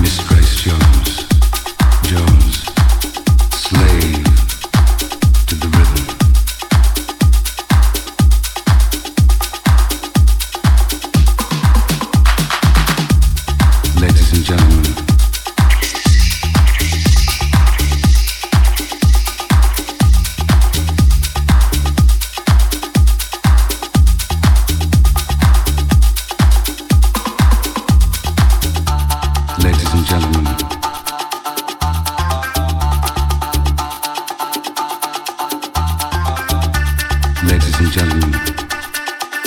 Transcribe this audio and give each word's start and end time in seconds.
Misplaced 0.00 0.66
your 0.66 0.97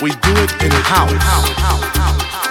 We 0.02 0.10
do 0.10 0.34
it 0.34 0.52
in 0.64 0.72
house. 0.72 2.51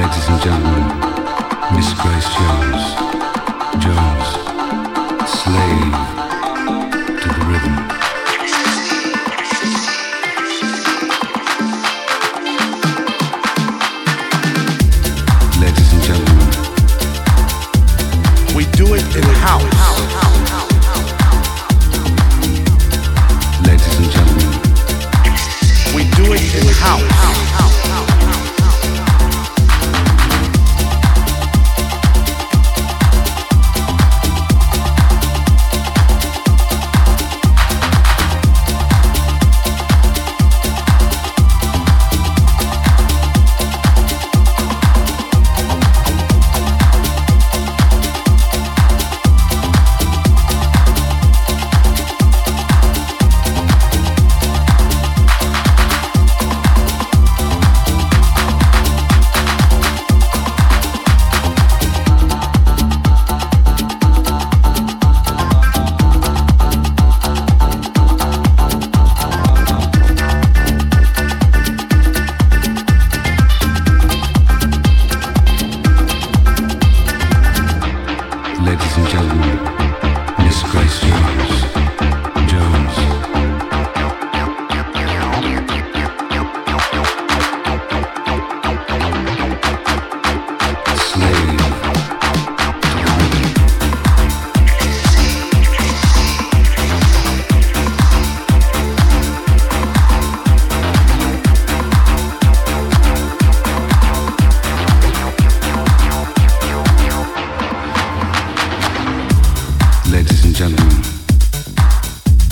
ladies 0.00 0.28
and 0.28 0.40
gentlemen, 0.40 0.86
Miss 1.76 1.92
Grace 1.92 2.28
Jones, 2.36 2.84
Jones, 3.84 4.28
slave 5.28 5.94
to 7.20 7.28
the 7.36 7.42
rhythm. 7.50 7.76
Ladies 15.60 15.90
and 15.92 16.02
gentlemen, 16.08 16.48
we 18.56 18.64
do 18.72 18.94
it 18.94 19.04
in 19.14 19.24
the 19.30 19.36
house. 19.44 19.80
Ladies 23.66 23.96
and 24.00 24.10
gentlemen, 24.10 24.50
we 25.94 26.02
do 26.16 26.32
it 26.32 26.54
in 26.54 26.66
the 26.66 26.72
house. 26.80 27.29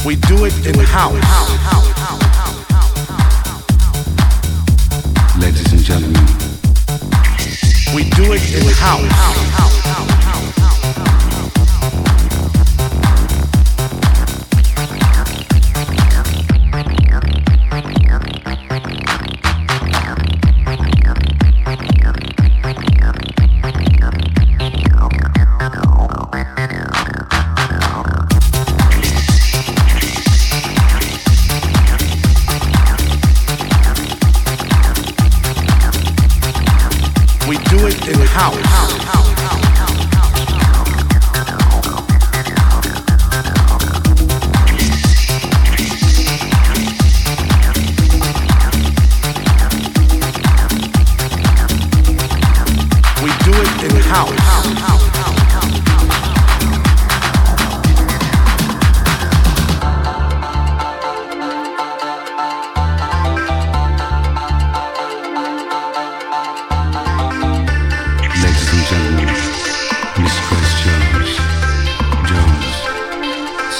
We 0.04 0.16
do 0.16 0.44
it 0.44 0.66
in 0.66 0.78
house. 0.78 1.14
Ladies 5.38 5.72
and 5.72 5.82
gentlemen, 5.82 6.26
we 7.94 8.08
do 8.10 8.32
it 8.32 8.42
in 8.54 8.66
house. 8.74 10.17
We 37.48 37.56
do 37.56 37.86
it 37.86 38.06
in 38.08 38.20
house. 38.26 39.47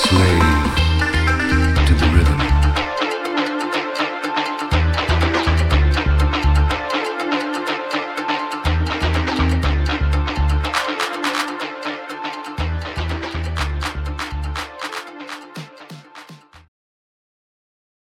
slave. 0.08 0.47